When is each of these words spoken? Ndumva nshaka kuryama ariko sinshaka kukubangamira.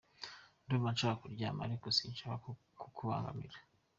Ndumva 0.63 0.89
nshaka 0.93 1.19
kuryama 1.21 1.61
ariko 1.67 1.87
sinshaka 1.97 2.47
kukubangamira. 2.81 3.57